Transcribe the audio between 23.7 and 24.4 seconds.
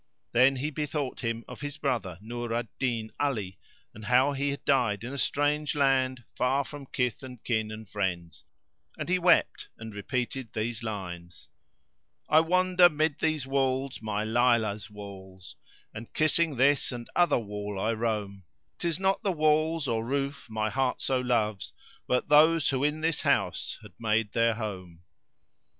had made